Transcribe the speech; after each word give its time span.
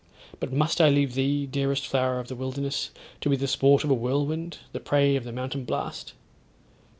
But 0.39 0.51
must 0.51 0.81
I 0.81 0.89
leave 0.89 1.13
thee, 1.13 1.45
dearest 1.45 1.85
flower 1.85 2.19
of 2.19 2.27
the 2.27 2.33
wilderness, 2.35 2.89
to 3.19 3.29
be 3.29 3.35
the 3.37 3.47
sport 3.47 3.83
of 3.83 3.91
a 3.91 3.93
whirlwind, 3.93 4.57
the 4.71 4.79
prey 4.79 5.15
of 5.15 5.25
the 5.25 5.31
mountain 5.31 5.63
blast?' 5.63 6.13